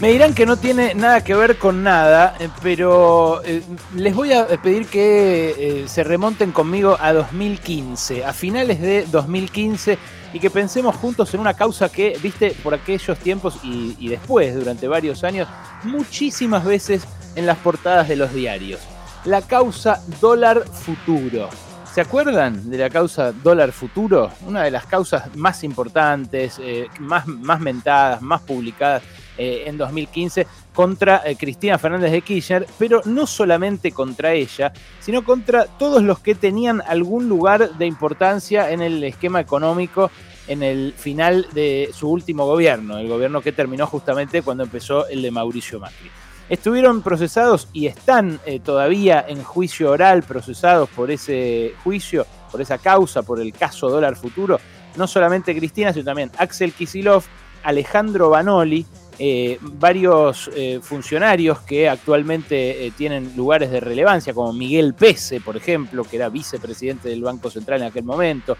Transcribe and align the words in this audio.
Me 0.00 0.12
dirán 0.12 0.32
que 0.32 0.46
no 0.46 0.56
tiene 0.56 0.94
nada 0.94 1.22
que 1.22 1.34
ver 1.34 1.58
con 1.58 1.82
nada, 1.82 2.34
eh, 2.40 2.48
pero 2.62 3.42
eh, 3.44 3.62
les 3.94 4.14
voy 4.14 4.32
a 4.32 4.46
pedir 4.62 4.86
que 4.86 5.82
eh, 5.82 5.88
se 5.88 6.02
remonten 6.04 6.52
conmigo 6.52 6.96
a 6.98 7.12
2015, 7.12 8.24
a 8.24 8.32
finales 8.32 8.80
de 8.80 9.04
2015, 9.04 9.98
y 10.32 10.40
que 10.40 10.48
pensemos 10.48 10.96
juntos 10.96 11.34
en 11.34 11.40
una 11.40 11.52
causa 11.52 11.90
que, 11.90 12.18
viste, 12.22 12.56
por 12.62 12.72
aquellos 12.72 13.18
tiempos 13.18 13.58
y, 13.62 13.94
y 13.98 14.08
después, 14.08 14.54
durante 14.54 14.88
varios 14.88 15.22
años, 15.22 15.46
muchísimas 15.82 16.64
veces 16.64 17.02
en 17.34 17.44
las 17.44 17.58
portadas 17.58 18.08
de 18.08 18.16
los 18.16 18.32
diarios. 18.32 18.80
La 19.26 19.42
causa 19.42 20.02
dólar 20.18 20.64
futuro. 20.66 21.50
¿Se 21.92 22.00
acuerdan 22.00 22.70
de 22.70 22.78
la 22.78 22.88
causa 22.88 23.32
dólar 23.32 23.72
futuro? 23.72 24.30
Una 24.46 24.62
de 24.62 24.70
las 24.70 24.86
causas 24.86 25.34
más 25.34 25.64
importantes, 25.64 26.60
eh, 26.62 26.86
más, 27.00 27.26
más 27.26 27.58
mentadas, 27.58 28.22
más 28.22 28.42
publicadas 28.42 29.02
eh, 29.36 29.64
en 29.66 29.76
2015 29.76 30.46
contra 30.72 31.22
eh, 31.24 31.34
Cristina 31.34 31.78
Fernández 31.78 32.12
de 32.12 32.22
Kirchner, 32.22 32.64
pero 32.78 33.02
no 33.06 33.26
solamente 33.26 33.90
contra 33.90 34.32
ella, 34.32 34.72
sino 35.00 35.24
contra 35.24 35.64
todos 35.64 36.00
los 36.00 36.20
que 36.20 36.36
tenían 36.36 36.80
algún 36.86 37.28
lugar 37.28 37.70
de 37.76 37.86
importancia 37.86 38.70
en 38.70 38.82
el 38.82 39.02
esquema 39.02 39.40
económico 39.40 40.12
en 40.46 40.62
el 40.62 40.94
final 40.96 41.48
de 41.52 41.90
su 41.92 42.08
último 42.08 42.46
gobierno, 42.46 42.98
el 42.98 43.08
gobierno 43.08 43.40
que 43.40 43.50
terminó 43.50 43.88
justamente 43.88 44.42
cuando 44.42 44.62
empezó 44.62 45.08
el 45.08 45.22
de 45.22 45.30
Mauricio 45.32 45.80
Macri. 45.80 46.08
Estuvieron 46.50 47.00
procesados 47.02 47.68
y 47.72 47.86
están 47.86 48.40
eh, 48.44 48.58
todavía 48.58 49.24
en 49.28 49.44
juicio 49.44 49.92
oral, 49.92 50.24
procesados 50.24 50.88
por 50.88 51.12
ese 51.12 51.74
juicio, 51.84 52.26
por 52.50 52.60
esa 52.60 52.76
causa, 52.76 53.22
por 53.22 53.40
el 53.40 53.52
caso 53.52 53.88
dólar 53.88 54.16
futuro, 54.16 54.58
no 54.96 55.06
solamente 55.06 55.56
Cristina, 55.56 55.92
sino 55.92 56.06
también 56.06 56.32
Axel 56.38 56.72
Kisilov, 56.72 57.22
Alejandro 57.62 58.30
Banoli, 58.30 58.84
eh, 59.20 59.58
varios 59.60 60.50
eh, 60.52 60.80
funcionarios 60.82 61.60
que 61.60 61.88
actualmente 61.88 62.92
tienen 62.98 63.36
lugares 63.36 63.70
de 63.70 63.78
relevancia, 63.78 64.34
como 64.34 64.52
Miguel 64.52 64.94
Pese, 64.94 65.40
por 65.40 65.56
ejemplo, 65.56 66.02
que 66.02 66.16
era 66.16 66.30
vicepresidente 66.30 67.08
del 67.10 67.22
Banco 67.22 67.48
Central 67.48 67.82
en 67.82 67.86
aquel 67.86 68.04
momento, 68.04 68.56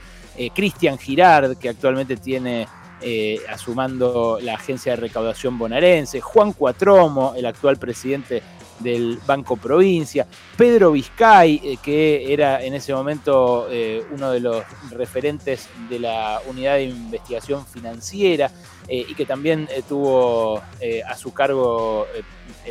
Cristian 0.54 0.96
Girard, 0.96 1.56
que 1.58 1.68
actualmente 1.68 2.16
tiene 2.16 2.66
eh, 3.02 3.40
asumando 3.48 4.38
la 4.42 4.54
agencia 4.54 4.92
de 4.92 4.96
recaudación 4.96 5.58
bonaerense, 5.58 6.20
Juan 6.20 6.52
Cuatromo, 6.52 7.34
el 7.36 7.46
actual 7.46 7.76
presidente 7.76 8.42
del 8.80 9.18
Banco 9.26 9.56
Provincia, 9.56 10.26
Pedro 10.56 10.92
Vizcay, 10.92 11.60
eh, 11.62 11.76
que 11.82 12.32
era 12.32 12.62
en 12.62 12.74
ese 12.74 12.92
momento 12.92 13.68
eh, 13.70 14.04
uno 14.10 14.30
de 14.30 14.40
los 14.40 14.64
referentes 14.90 15.68
de 15.88 15.98
la 16.00 16.40
unidad 16.48 16.74
de 16.74 16.84
investigación 16.84 17.66
financiera 17.66 18.50
y 18.92 19.14
que 19.14 19.24
también 19.24 19.68
tuvo 19.88 20.58
a 20.58 21.16
su 21.16 21.32
cargo 21.32 22.08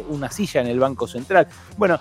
una 0.10 0.30
silla 0.30 0.60
en 0.60 0.68
el 0.68 0.78
Banco 0.78 1.08
Central. 1.08 1.48
Bueno, 1.78 1.98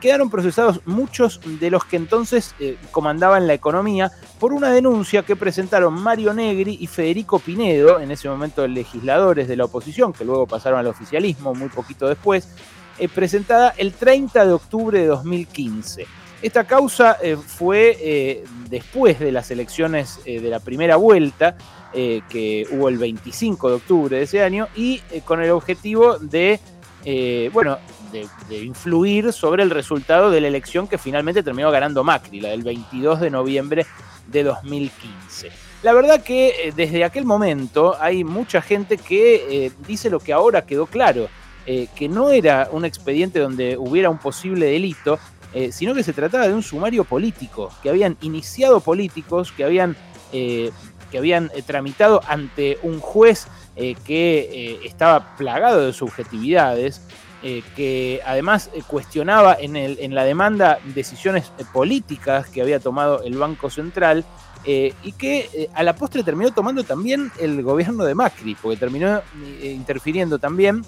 quedaron 0.00 0.30
procesados 0.30 0.82
muchos 0.84 1.40
de 1.44 1.68
los 1.68 1.84
que 1.84 1.96
entonces 1.96 2.54
comandaban 2.92 3.48
la 3.48 3.54
economía 3.54 4.12
por 4.38 4.52
una 4.52 4.70
denuncia 4.70 5.24
que 5.24 5.34
presentaron 5.34 5.94
Mario 5.94 6.32
Negri 6.32 6.78
y 6.80 6.86
Federico 6.86 7.40
Pinedo, 7.40 7.98
en 7.98 8.12
ese 8.12 8.28
momento 8.28 8.66
legisladores 8.68 9.48
de 9.48 9.56
la 9.56 9.64
oposición, 9.64 10.12
que 10.12 10.24
luego 10.24 10.46
pasaron 10.46 10.78
al 10.78 10.86
oficialismo 10.86 11.54
muy 11.54 11.68
poquito 11.68 12.06
después, 12.06 12.48
eh, 12.98 13.08
presentada 13.08 13.74
el 13.76 13.92
30 13.92 14.46
de 14.46 14.52
octubre 14.52 14.98
de 14.98 15.06
2015. 15.06 16.06
Esta 16.40 16.64
causa 16.64 17.18
eh, 17.22 17.36
fue 17.36 17.96
eh, 18.00 18.44
después 18.70 19.20
de 19.20 19.32
las 19.32 19.50
elecciones 19.50 20.20
de 20.24 20.40
la 20.40 20.60
primera 20.60 20.96
vuelta, 20.96 21.56
que 21.92 22.66
hubo 22.72 22.90
el 22.90 22.98
25 22.98 23.70
de 23.70 23.74
octubre 23.76 24.16
de 24.18 24.24
ese 24.24 24.42
año, 24.42 24.68
y 24.76 25.00
con 25.24 25.42
el 25.42 25.50
objetivo 25.50 26.18
de, 26.18 26.60
bueno, 27.54 27.78
de, 28.12 28.28
de, 28.50 28.58
influir 28.58 29.32
sobre 29.32 29.62
el 29.62 29.70
resultado 29.70 30.30
de 30.30 30.42
la 30.42 30.48
elección 30.48 30.88
que 30.88 30.98
finalmente 30.98 31.42
terminó 31.42 31.70
ganando 31.70 32.04
Macri, 32.04 32.42
la 32.42 32.50
del 32.50 32.64
22 32.64 33.20
de 33.20 33.30
noviembre 33.30 33.86
de 34.26 34.42
2015. 34.42 35.50
La 35.84 35.94
verdad 35.94 36.22
que 36.22 36.70
desde 36.76 37.02
aquel 37.02 37.24
momento 37.24 37.96
hay 37.98 38.24
mucha 38.24 38.60
gente 38.60 38.98
que 38.98 39.72
dice 39.86 40.10
lo 40.10 40.20
que 40.20 40.34
ahora 40.34 40.66
quedó 40.66 40.84
claro, 40.84 41.28
eh, 41.66 41.88
que 41.94 42.08
no 42.08 42.30
era 42.30 42.68
un 42.72 42.84
expediente 42.84 43.38
donde 43.38 43.76
hubiera 43.76 44.10
un 44.10 44.18
posible 44.18 44.66
delito, 44.66 45.18
sino 45.70 45.94
que 45.94 46.02
se 46.02 46.12
trataba 46.12 46.46
de 46.46 46.52
un 46.52 46.62
sumario 46.62 47.04
político, 47.04 47.70
que 47.82 47.88
habían 47.88 48.18
iniciado 48.20 48.80
políticos, 48.80 49.52
que 49.56 49.64
habían, 49.64 49.96
que 50.30 50.70
habían 51.16 51.50
tramitado 51.64 52.20
ante 52.28 52.78
un 52.82 53.00
juez 53.00 53.46
que 53.74 54.78
estaba 54.84 55.34
plagado 55.38 55.86
de 55.86 55.94
subjetividades, 55.94 57.00
que 57.74 58.20
además 58.26 58.68
cuestionaba 58.86 59.56
en, 59.58 59.76
el, 59.76 59.96
en, 59.98 60.14
la 60.14 60.24
demanda 60.24 60.78
decisiones 60.94 61.50
políticas 61.72 62.50
que 62.50 62.60
había 62.60 62.78
tomado 62.78 63.22
el 63.22 63.38
Banco 63.38 63.70
Central 63.70 64.26
eh, 64.68 64.92
y 65.04 65.12
que 65.12 65.48
eh, 65.52 65.70
a 65.74 65.84
la 65.84 65.94
postre 65.94 66.24
terminó 66.24 66.50
tomando 66.50 66.82
también 66.82 67.30
el 67.38 67.62
gobierno 67.62 68.04
de 68.04 68.16
Macri, 68.16 68.56
porque 68.56 68.76
terminó 68.76 69.18
eh, 69.62 69.72
interfiriendo 69.76 70.40
también 70.40 70.84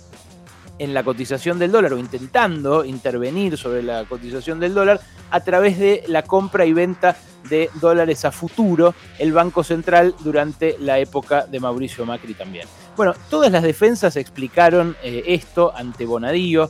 en 0.79 0.95
la 0.95 1.03
cotización 1.03 1.59
del 1.59 1.73
dólar 1.73 1.93
o 1.93 1.99
intentando 1.99 2.85
intervenir 2.85 3.57
sobre 3.57 3.83
la 3.83 4.05
cotización 4.05 4.61
del 4.61 4.75
dólar 4.75 5.01
a 5.31 5.41
través 5.41 5.79
de 5.79 6.05
la 6.07 6.23
compra 6.23 6.65
y 6.65 6.73
venta 6.73 7.17
de 7.49 7.71
dólares 7.81 8.25
a 8.25 8.33
futuro, 8.33 8.95
el 9.19 9.33
Banco 9.33 9.65
Central 9.65 10.15
durante 10.21 10.77
la 10.79 10.99
época 10.99 11.47
de 11.47 11.61
Mauricio 11.61 12.05
Macri 12.05 12.35
también. 12.35 12.67
Bueno, 12.99 13.15
todas 13.31 13.51
las 13.51 13.63
defensas 13.63 14.17
explicaron 14.17 14.95
esto 15.03 15.73
ante 15.75 16.05
Bonadío, 16.05 16.69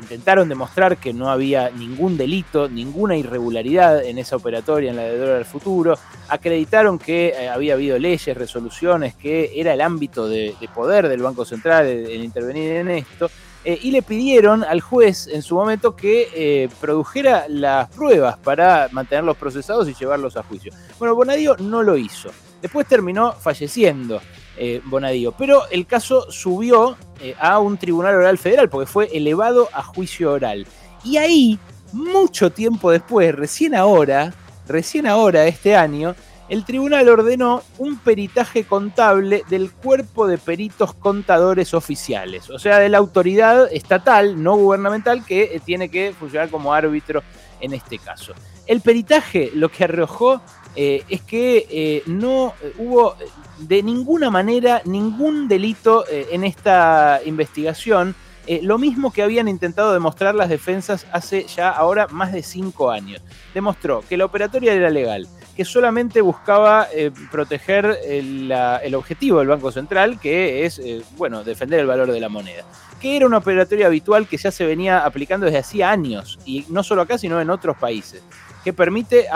intentaron 0.00 0.48
demostrar 0.48 0.96
que 0.96 1.12
no 1.12 1.30
había 1.30 1.70
ningún 1.70 2.16
delito, 2.16 2.68
ninguna 2.68 3.16
irregularidad 3.16 4.02
en 4.04 4.18
esa 4.18 4.36
operatoria, 4.36 4.90
en 4.90 4.96
la 4.96 5.02
de 5.02 5.18
dólar 5.18 5.44
futuro, 5.44 5.98
acreditaron 6.28 6.98
que 6.98 7.28
eh, 7.28 7.48
había 7.48 7.74
habido 7.74 7.98
leyes, 7.98 8.36
resoluciones, 8.36 9.14
que 9.14 9.52
era 9.54 9.74
el 9.74 9.80
ámbito 9.80 10.28
de, 10.28 10.54
poder 10.74 11.08
del 11.08 11.22
Banco 11.22 11.44
Central 11.44 11.86
el, 11.86 12.24
intervenir 12.24 12.72
en 12.72 12.88
esto, 12.88 13.30
eh, 13.64 13.78
y 13.82 13.90
le 13.90 14.02
pidieron 14.02 14.64
al 14.64 14.80
juez 14.80 15.26
en 15.26 15.42
su 15.42 15.54
momento 15.54 15.94
que 15.94 16.28
eh, 16.34 16.68
produjera 16.80 17.44
las 17.48 17.88
pruebas 17.90 18.38
para 18.38 18.88
mantenerlos 18.92 19.36
procesados 19.36 19.88
y 19.88 19.94
llevarlos 19.94 20.36
a 20.36 20.42
juicio. 20.42 20.72
Bueno, 20.98 21.14
Bonadio 21.14 21.56
no 21.58 21.82
lo 21.82 21.96
hizo. 21.96 22.30
Después 22.62 22.86
terminó 22.86 23.32
falleciendo 23.32 24.20
eh, 24.56 24.80
Bonadío. 24.84 25.32
Pero 25.32 25.62
el 25.70 25.86
caso 25.86 26.30
subió 26.30 26.96
eh, 27.20 27.34
a 27.38 27.58
un 27.58 27.78
tribunal 27.78 28.14
oral 28.14 28.38
federal 28.38 28.68
porque 28.68 28.90
fue 28.90 29.08
elevado 29.12 29.68
a 29.72 29.82
juicio 29.82 30.32
oral. 30.32 30.66
Y 31.04 31.16
ahí, 31.16 31.58
mucho 31.92 32.50
tiempo 32.52 32.90
después, 32.90 33.34
recién 33.34 33.74
ahora, 33.74 34.34
recién 34.66 35.06
ahora, 35.06 35.46
este 35.46 35.76
año, 35.76 36.14
el 36.50 36.64
tribunal 36.64 37.08
ordenó 37.08 37.62
un 37.78 37.98
peritaje 37.98 38.64
contable 38.64 39.44
del 39.48 39.70
cuerpo 39.70 40.26
de 40.26 40.36
peritos 40.36 40.92
contadores 40.94 41.74
oficiales, 41.74 42.50
o 42.50 42.58
sea, 42.58 42.78
de 42.78 42.88
la 42.88 42.98
autoridad 42.98 43.72
estatal, 43.72 44.42
no 44.42 44.56
gubernamental, 44.56 45.24
que 45.24 45.42
eh, 45.42 45.60
tiene 45.64 45.88
que 45.88 46.12
funcionar 46.12 46.50
como 46.50 46.74
árbitro 46.74 47.22
en 47.60 47.72
este 47.72 47.98
caso. 47.98 48.34
El 48.66 48.80
peritaje 48.80 49.52
lo 49.54 49.68
que 49.68 49.84
arrojó 49.84 50.42
eh, 50.76 51.04
es 51.08 51.22
que 51.22 51.66
eh, 51.68 52.02
no 52.06 52.54
hubo 52.78 53.16
de 53.58 53.82
ninguna 53.82 54.30
manera 54.30 54.82
ningún 54.84 55.48
delito 55.48 56.04
eh, 56.08 56.28
en 56.32 56.44
esta 56.44 57.20
investigación. 57.24 58.14
lo 58.62 58.78
mismo 58.78 59.12
que 59.12 59.22
habían 59.22 59.46
intentado 59.46 59.92
demostrar 59.92 60.34
las 60.34 60.48
defensas 60.48 61.06
hace 61.12 61.46
ya 61.46 61.70
ahora 61.70 62.08
más 62.08 62.32
de 62.32 62.42
cinco 62.42 62.90
años. 62.90 63.20
Demostró 63.54 64.02
que 64.08 64.16
la 64.16 64.24
operatoria 64.24 64.72
era 64.72 64.90
legal, 64.90 65.28
que 65.56 65.64
solamente 65.64 66.20
buscaba 66.20 66.88
proteger 67.30 67.98
el, 68.04 68.50
el, 68.82 68.94
objetivo 68.94 69.38
del 69.38 69.48
Banco 69.48 69.70
Central, 69.70 70.18
que 70.18 70.64
es, 70.64 70.80
bueno, 71.16 71.44
defender 71.44 71.78
el 71.80 71.86
valor 71.86 72.10
de 72.10 72.18
la 72.18 72.28
moneda. 72.28 72.64
Que 73.00 73.16
era 73.16 73.26
una 73.26 73.38
operatoria 73.38 73.86
habitual 73.86 74.26
que 74.26 74.36
ya 74.36 74.50
se 74.50 74.66
venía 74.66 75.04
aplicando 75.04 75.46
desde 75.46 75.58
hacía 75.58 75.90
años, 75.90 76.38
y 76.44 76.64
no 76.70 76.82
solo 76.82 77.02
acá, 77.02 77.18
sino 77.18 77.40
en 77.40 77.50
otros 77.50 77.76
países 77.76 78.22
que 78.64 78.72
permite 78.72 79.26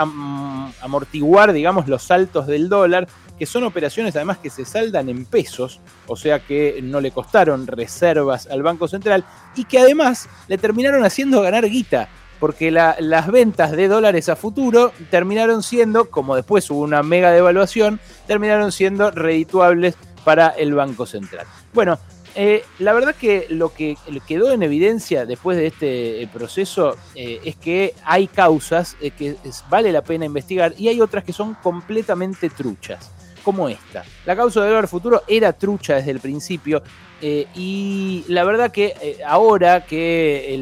amortiguar, 0.81 1.53
digamos, 1.53 1.87
los 1.87 2.03
saltos 2.03 2.47
del 2.47 2.69
dólar, 2.69 3.07
que 3.37 3.45
son 3.45 3.63
operaciones 3.63 4.15
además 4.15 4.37
que 4.37 4.49
se 4.49 4.65
saldan 4.65 5.09
en 5.09 5.25
pesos, 5.25 5.81
o 6.07 6.15
sea 6.15 6.39
que 6.39 6.79
no 6.81 7.01
le 7.01 7.11
costaron 7.11 7.67
reservas 7.67 8.47
al 8.47 8.63
Banco 8.63 8.87
Central 8.87 9.25
y 9.55 9.65
que 9.65 9.79
además 9.79 10.29
le 10.47 10.57
terminaron 10.57 11.03
haciendo 11.03 11.41
ganar 11.41 11.67
guita, 11.67 12.07
porque 12.39 12.71
las 12.71 13.27
ventas 13.27 13.71
de 13.71 13.87
dólares 13.87 14.29
a 14.29 14.35
futuro 14.35 14.93
terminaron 15.09 15.63
siendo, 15.63 16.09
como 16.09 16.35
después 16.35 16.69
hubo 16.69 16.81
una 16.81 17.03
mega 17.03 17.31
devaluación, 17.31 17.99
terminaron 18.27 18.71
siendo 18.71 19.11
redituables 19.11 19.95
para 20.23 20.49
el 20.49 20.73
Banco 20.73 21.05
Central. 21.05 21.45
Bueno, 21.73 21.99
eh, 22.35 22.63
la 22.79 22.93
verdad 22.93 23.15
que 23.15 23.47
lo 23.49 23.73
que 23.73 23.97
quedó 24.27 24.51
en 24.51 24.63
evidencia 24.63 25.25
después 25.25 25.57
de 25.57 25.67
este 25.67 26.21
eh, 26.21 26.27
proceso 26.27 26.95
eh, 27.15 27.39
es 27.45 27.55
que 27.55 27.93
hay 28.03 28.27
causas 28.27 28.95
que 29.17 29.37
vale 29.69 29.91
la 29.91 30.01
pena 30.03 30.25
investigar 30.25 30.73
y 30.77 30.89
hay 30.89 31.01
otras 31.01 31.23
que 31.23 31.33
son 31.33 31.55
completamente 31.55 32.49
truchas. 32.49 33.11
como 33.43 33.69
esta. 33.69 34.03
La 34.25 34.35
causa 34.35 34.61
de 34.61 34.69
dólar 34.69 34.87
futuro 34.87 35.21
era 35.27 35.53
trucha 35.53 35.95
desde 35.95 36.09
el 36.09 36.19
principio 36.19 36.81
eh, 37.21 37.47
y 37.55 38.25
la 38.27 38.43
verdad 38.43 38.71
que 38.71 38.93
eh, 39.01 39.17
ahora 39.25 39.85
que 39.85 40.59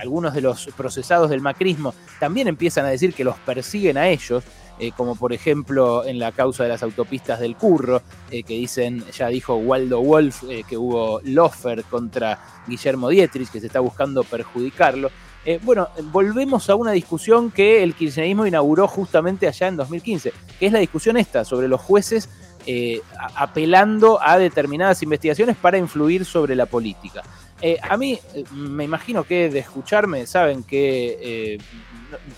algunos 0.00 0.32
de 0.32 0.40
los 0.40 0.68
procesados 0.76 1.30
del 1.30 1.40
macrismo 1.40 1.94
también 2.20 2.46
empiezan 2.46 2.86
a 2.86 2.90
decir 2.90 3.12
que 3.12 3.24
los 3.24 3.36
persiguen 3.38 3.98
a 3.98 4.08
ellos, 4.08 4.44
eh, 4.78 4.92
como 4.96 5.16
por 5.16 5.32
ejemplo 5.32 6.04
en 6.04 6.18
la 6.18 6.32
causa 6.32 6.64
de 6.64 6.68
las 6.70 6.82
autopistas 6.82 7.40
del 7.40 7.56
Curro, 7.56 8.02
que 8.30 8.54
dicen, 8.54 9.04
ya 9.16 9.28
dijo 9.28 9.54
Waldo 9.54 10.00
Wolf, 10.00 10.42
que 10.68 10.76
hubo 10.76 11.20
lofer 11.22 11.84
contra 11.84 12.62
Guillermo 12.66 13.08
Dietrich, 13.08 13.48
que 13.48 13.60
se 13.60 13.68
está 13.68 13.78
buscando 13.78 14.24
perjudicarlo. 14.24 15.10
bueno, 15.62 15.88
volvemos 16.10 16.68
a 16.68 16.74
una 16.74 16.90
discusión 16.90 17.52
que 17.52 17.84
el 17.84 17.94
kirchnerismo 17.94 18.44
inauguró 18.44 18.88
justamente 18.88 19.46
allá 19.46 19.68
en 19.68 19.76
2015, 19.76 20.32
que 20.58 20.66
es 20.66 20.72
la 20.72 20.80
discusión 20.80 21.16
esta 21.16 21.44
sobre 21.44 21.68
los 21.68 21.80
jueces 21.80 22.28
eh, 22.66 23.02
apelando 23.36 24.18
a 24.22 24.38
determinadas 24.38 25.02
investigaciones 25.02 25.54
para 25.54 25.76
influir 25.76 26.24
sobre 26.24 26.56
la 26.56 26.64
política. 26.64 27.22
Eh, 27.60 27.76
a 27.82 27.98
mí, 27.98 28.18
eh, 28.34 28.42
me 28.52 28.84
imagino 28.84 29.24
que 29.24 29.50
de 29.50 29.58
escucharme, 29.58 30.26
saben 30.26 30.62
que, 30.62 31.58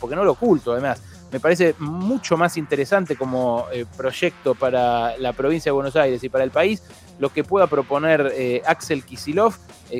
porque 0.01 0.17
no 0.17 0.25
lo 0.25 0.33
oculto 0.33 0.73
además, 0.73 1.01
me 1.33 1.41
parece 1.41 1.75
mucho 1.79 2.37
más 2.37 2.57
interesante 2.57 3.17
como 3.17 3.67
proyecto 3.97 4.55
para 4.55 5.17
la 5.19 5.33
provincia 5.33 5.71
de 5.71 5.75
Buenos 5.75 5.97
Aires 5.97 6.23
y 6.23 6.29
para 6.29 6.45
el 6.45 6.51
país 6.51 6.83
lo 7.19 7.31
que 7.31 7.45
pueda 7.45 7.67
proponer 7.67 8.63
Axel 8.67 9.05
Kisilov 9.05 9.55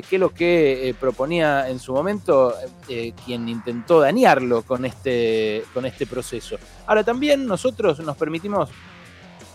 que 0.09 0.17
lo 0.17 0.29
que 0.33 0.95
proponía 0.99 1.67
en 1.69 1.79
su 1.79 1.93
momento 1.93 2.53
quien 3.25 3.49
intentó 3.49 3.99
dañarlo 3.99 4.61
con 4.61 4.85
este, 4.85 5.63
con 5.73 5.85
este 5.85 6.05
proceso. 6.05 6.57
Ahora 6.85 7.03
también 7.03 7.45
nosotros 7.45 7.99
nos 7.99 8.15
permitimos 8.15 8.69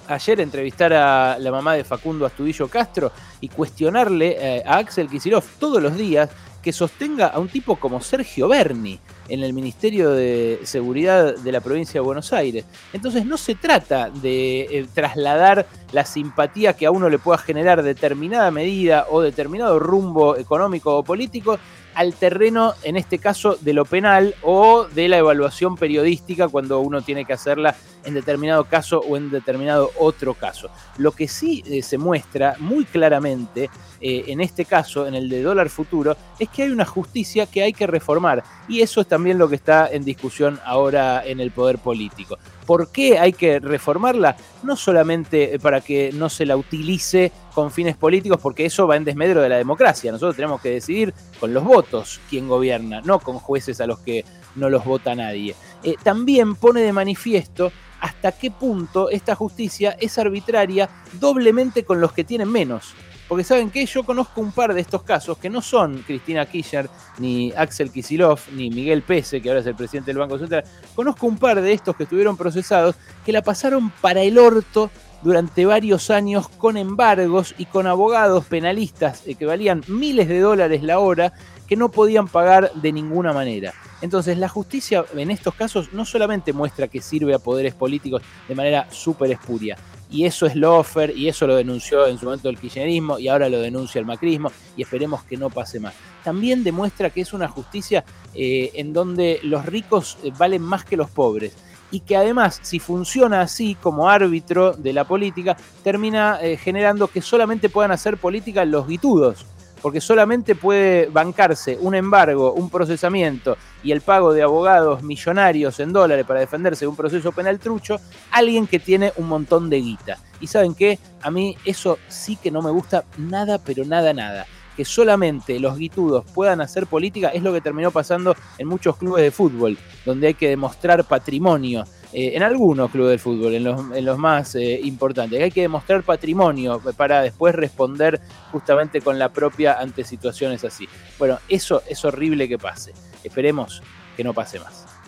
ayer 0.09 0.41
entrevistar 0.41 0.93
a 0.93 1.39
la 1.39 1.51
mamá 1.51 1.75
de 1.75 1.85
Facundo 1.85 2.27
Astudillo 2.27 2.69
Castro 2.69 3.13
y 3.41 3.49
cuestionarle 3.49 4.37
eh, 4.39 4.63
a 4.67 4.79
Axel 4.79 5.09
Kicillof 5.09 5.59
todos 5.59 5.83
los 5.83 5.97
días 5.97 6.31
que 6.63 6.73
sostenga 6.73 7.27
a 7.29 7.39
un 7.39 7.49
tipo 7.49 7.77
como 7.77 8.01
Sergio 8.01 8.49
Berni 8.49 9.01
en 9.33 9.43
el 9.43 9.55
Ministerio 9.55 10.11
de 10.11 10.61
Seguridad 10.65 11.35
de 11.35 11.53
la 11.53 11.63
provincia 11.63 11.95
de 11.95 12.05
Buenos 12.05 12.35
Aires. 12.35 12.67
Entonces 12.93 13.25
no 13.25 13.39
se 13.39 13.55
trata 13.55 14.11
de 14.11 14.61
eh, 14.61 14.87
trasladar 14.93 15.67
la 15.91 16.05
simpatía 16.05 16.75
que 16.75 16.85
a 16.85 16.91
uno 16.91 17.09
le 17.09 17.19
pueda 17.19 17.39
generar 17.39 17.83
determinada 17.83 18.51
medida 18.51 19.07
o 19.09 19.23
determinado 19.23 19.79
rumbo 19.79 20.37
económico 20.37 20.99
o 20.99 21.03
político, 21.03 21.59
al 21.95 22.15
terreno, 22.15 22.75
en 22.83 22.97
este 22.97 23.19
caso, 23.19 23.57
de 23.61 23.73
lo 23.73 23.85
penal 23.85 24.35
o 24.43 24.85
de 24.85 25.09
la 25.09 25.19
evaluación 25.19 25.77
periodística 25.77 26.49
cuando 26.49 26.81
uno 26.81 27.03
tiene 27.03 27.25
que 27.25 27.33
hacerla 27.33 27.75
en 28.05 28.15
determinado 28.15 28.65
caso 28.65 29.01
o 29.01 29.17
en 29.17 29.31
determinado 29.31 29.91
otro 29.99 30.35
caso. 30.35 30.71
Lo 30.99 31.13
que 31.13 31.29
sí 31.29 31.63
eh, 31.67 31.83
se 31.83 31.99
muestra 31.99 32.57
muy 32.59 32.85
claramente 32.85 33.71
eh, 34.01 34.25
en 34.27 34.41
este 34.41 34.65
caso, 34.65 35.07
en 35.07 35.15
el 35.15 35.29
de 35.29 35.43
dólar 35.43 35.69
futuro, 35.69 36.17
es 36.39 36.49
que 36.49 36.65
hay 36.65 36.71
una 36.71 36.85
justicia 36.85 37.47
que 37.47 37.63
hay 37.63 37.73
que 37.73 37.87
reformar. 37.87 38.43
Y 38.69 38.81
eso 38.81 39.01
es 39.01 39.07
también 39.07 39.39
lo 39.39 39.49
que 39.49 39.55
está 39.55 39.89
en 39.89 40.05
discusión 40.05 40.59
ahora 40.65 41.25
en 41.25 41.39
el 41.39 41.53
poder 41.53 41.79
político. 41.79 42.39
¿Por 42.67 42.91
qué 42.91 43.19
hay 43.19 43.33
que 43.33 43.61
reformarla? 43.61 44.37
No 44.63 44.77
solamente 44.77 45.59
para 45.61 45.81
que 45.81 46.11
no 46.13 46.29
se 46.29 46.47
la 46.47 46.57
utilice 46.57 47.31
con 47.55 47.71
fines 47.71 47.97
políticos, 47.97 48.39
porque 48.43 48.67
eso 48.67 48.87
va 48.87 48.97
en 48.97 49.05
desmedro 49.05 49.41
de 49.41 49.49
la 49.49 49.57
democracia. 49.57 50.13
Nosotros 50.13 50.37
tenemos 50.37 50.61
que 50.61 50.71
decidir 50.71 51.15
con 51.39 51.55
los 51.55 51.65
votos 51.65 52.21
quién 52.29 52.49
gobierna, 52.49 53.01
no 53.03 53.21
con 53.21 53.39
jueces 53.39 53.81
a 53.81 53.87
los 53.87 54.01
que 54.01 54.25
no 54.57 54.69
los 54.69 54.85
vota 54.85 55.15
nadie. 55.15 55.55
Eh, 55.83 55.97
también 56.03 56.55
pone 56.55 56.81
de 56.81 56.93
manifiesto 56.93 57.73
hasta 58.01 58.33
qué 58.33 58.51
punto 58.51 59.11
esta 59.11 59.35
justicia 59.35 59.97
es 60.01 60.19
arbitraria 60.19 60.89
doblemente 61.21 61.85
con 61.85 62.01
los 62.01 62.13
que 62.13 62.25
tienen 62.25 62.51
menos. 62.51 62.95
Porque 63.29 63.45
saben 63.45 63.71
que 63.71 63.87
yo 63.87 64.03
conozco 64.03 64.41
un 64.41 64.53
par 64.53 64.75
de 64.75 64.81
estos 64.83 65.05
casos 65.05 65.39
que 65.39 65.49
no 65.49 65.63
son 65.63 66.03
Cristina 66.07 66.45
Kirchner, 66.45 66.91
ni 67.19 67.51
Axel 67.53 67.91
Kisilov, 67.91 68.41
ni 68.53 68.69
Miguel 68.69 69.03
Pese, 69.03 69.41
que 69.41 69.49
ahora 69.49 69.61
es 69.61 69.67
el 69.67 69.75
presidente 69.75 70.11
del 70.11 70.19
Banco 70.19 70.39
Central. 70.39 70.65
Conozco 70.95 71.27
un 71.27 71.39
par 71.39 71.63
de 71.63 71.73
estos 71.73 71.97
que 71.97 72.03
estuvieron 72.03 72.37
procesados 72.37 72.97
que 73.25 73.33
la 73.33 73.41
pasaron 73.41 73.91
para 74.03 74.21
el 74.21 74.37
orto 74.37 74.91
durante 75.23 75.67
varios 75.67 76.11
años 76.11 76.49
con 76.49 76.77
embargos 76.77 77.55
y 77.59 77.67
con 77.67 77.87
abogados 77.87 78.45
penalistas 78.45 79.23
eh, 79.27 79.35
que 79.35 79.47
valían 79.47 79.83
miles 79.89 80.29
de 80.29 80.41
dólares 80.41 80.83
la 80.83 80.99
hora 80.99 81.33
que 81.67 81.77
no 81.77 81.91
podían 81.91 82.29
pagar 82.29 82.73
de 82.75 82.93
ninguna 82.93 83.33
manera. 83.33 83.73
Entonces 84.03 84.37
la 84.37 84.49
justicia 84.49 85.05
en 85.15 85.31
estos 85.31 85.55
casos 85.55 85.93
no 85.93 86.05
solamente 86.05 86.53
muestra 86.53 86.89
que 86.89 87.01
sirve 87.01 87.35
a 87.35 87.39
poderes 87.39 87.75
políticos 87.75 88.23
de 88.49 88.55
manera 88.55 88.89
súper 88.91 89.31
espuria, 89.31 89.77
y 90.13 90.27
eso 90.27 90.45
es 90.45 90.55
Lofer, 90.55 91.17
y 91.17 91.29
eso 91.29 91.47
lo 91.47 91.57
denunció 91.57 92.07
en 92.07 92.19
su 92.19 92.27
momento 92.27 92.51
el 92.51 92.59
kirchnerismo, 92.59 93.19
y 93.19 93.29
ahora 93.29 93.49
lo 93.49 93.59
denuncia 93.59 93.99
el 93.99 94.05
macrismo, 94.05 94.53
y 94.77 94.83
esperemos 94.83 95.25
que 95.25 95.39
no 95.39 95.49
pase 95.49 95.81
más. 95.81 95.95
También 96.23 96.63
demuestra 96.63 97.09
que 97.09 97.23
es 97.23 97.33
una 97.33 97.49
justicia 97.49 98.05
eh, 98.35 98.71
en 98.75 98.93
donde 98.93 99.41
los 99.43 99.65
ricos 99.65 100.19
eh, 100.23 100.31
valen 100.37 100.61
más 100.61 100.85
que 100.85 100.99
los 100.99 101.09
pobres 101.09 101.57
y 101.93 102.01
que 102.01 102.17
además, 102.17 102.59
si 102.63 102.81
funciona 102.81 103.43
así 103.43 103.77
como 103.77 104.09
árbitro 104.09 104.73
de 104.73 104.93
la 104.93 105.05
política, 105.05 105.57
termina 105.85 106.39
eh, 106.43 106.57
generando 106.57 107.07
que 107.07 107.23
solamente 107.23 107.69
puedan 107.69 107.93
hacer 107.93 108.17
política 108.17 108.65
los 108.65 108.89
guitudos 108.89 109.47
porque 109.83 110.01
solamente 110.01 110.55
puede 110.55 111.07
bancarse 111.07 111.77
un 111.81 111.97
embargo, 111.97 112.53
un 112.53 112.71
procesamiento 112.71 113.57
y 113.83 113.91
el 113.91 114.01
pago 114.01 114.33
de 114.33 114.43
abogados 114.43 115.03
millonarios 115.03 115.81
en 115.81 115.93
dólares 115.93 116.25
para 116.25 116.41
defenderse 116.41 116.85
de 116.85 116.89
un 116.89 116.97
proceso 116.97 117.33
penal 117.33 117.59
trucho, 117.59 118.01
alguien 118.31 118.69
que 118.69 118.79
tiene 118.79 119.13
un 119.17 119.27
montón 119.27 119.69
de 119.69 119.81
guita. 119.81 120.19
Y 120.41 120.47
saben 120.47 120.75
qué, 120.75 121.01
a 121.21 121.33
mí 121.33 121.57
eso 121.65 121.99
sí 122.09 122.37
que 122.37 122.53
no 122.53 122.63
me 122.63 122.71
gusta 122.71 123.05
nada, 123.19 123.59
pero 123.59 123.85
nada, 123.85 124.15
nada. 124.15 124.47
Que 124.77 124.85
solamente 124.85 125.59
los 125.61 125.77
guitudos 125.77 126.25
puedan 126.35 126.61
hacer 126.61 126.87
política 126.87 127.29
es 127.29 127.43
lo 127.43 127.53
que 127.53 127.61
terminó 127.61 127.91
pasando 127.91 128.35
en 128.59 128.69
muchos 128.69 128.97
clubes 128.97 129.23
de 129.23 129.31
fútbol, 129.31 129.77
donde 130.05 130.29
hay 130.29 130.35
que 130.35 130.49
demostrar 130.49 131.05
patrimonio 131.05 131.85
eh, 132.13 132.33
en 132.35 132.43
algunos 132.43 132.91
clubes 132.91 133.11
del 133.11 133.19
fútbol, 133.19 133.55
en 133.55 134.05
los, 134.05 134.19
más 134.19 134.55
eh, 134.55 134.81
importantes. 134.85 135.43
Hay 135.43 135.51
que 135.51 135.63
demostrar 135.63 136.03
patrimonio 136.03 136.81
para 136.97 137.23
después 137.23 137.55
responder 137.55 138.21
justamente 138.51 139.01
con 139.01 139.19
la 139.19 139.31
propia 139.31 139.75
ante 139.75 140.05
situaciones 140.05 140.63
así. 140.65 140.87
Bueno, 141.19 141.39
eso 141.49 141.83
es 141.89 142.05
horrible 142.05 142.49
que 142.49 142.59
pase. 142.59 142.93
Esperemos 143.25 143.83
que 144.15 144.25
no 144.25 144.35
pase 144.35 144.61
más. 144.61 144.92